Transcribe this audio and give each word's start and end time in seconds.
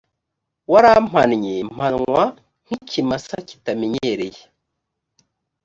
warampannye 0.71 1.53
mpanwa 1.75 2.21
nk 2.65 2.69
ikimasa 2.77 3.35
kitamenyereye 3.47 4.41